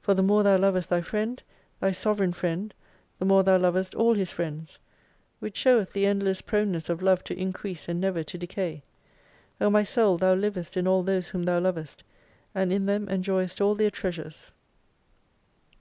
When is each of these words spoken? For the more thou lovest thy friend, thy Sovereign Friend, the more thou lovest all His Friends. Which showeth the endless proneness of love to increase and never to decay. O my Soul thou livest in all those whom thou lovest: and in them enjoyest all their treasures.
For 0.00 0.14
the 0.14 0.22
more 0.22 0.44
thou 0.44 0.58
lovest 0.58 0.90
thy 0.90 1.00
friend, 1.00 1.42
thy 1.80 1.90
Sovereign 1.90 2.32
Friend, 2.32 2.72
the 3.18 3.24
more 3.24 3.42
thou 3.42 3.58
lovest 3.58 3.96
all 3.96 4.14
His 4.14 4.30
Friends. 4.30 4.78
Which 5.40 5.56
showeth 5.56 5.92
the 5.92 6.06
endless 6.06 6.40
proneness 6.40 6.88
of 6.88 7.02
love 7.02 7.24
to 7.24 7.36
increase 7.36 7.88
and 7.88 8.00
never 8.00 8.22
to 8.22 8.38
decay. 8.38 8.84
O 9.60 9.68
my 9.68 9.82
Soul 9.82 10.18
thou 10.18 10.34
livest 10.36 10.76
in 10.76 10.86
all 10.86 11.02
those 11.02 11.30
whom 11.30 11.42
thou 11.42 11.58
lovest: 11.58 12.04
and 12.54 12.72
in 12.72 12.86
them 12.86 13.08
enjoyest 13.08 13.60
all 13.60 13.74
their 13.74 13.90
treasures. 13.90 14.52